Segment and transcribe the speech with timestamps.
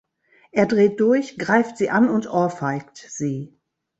[0.49, 3.55] Er dreht durch, greift sie an und ohrfeigt sie.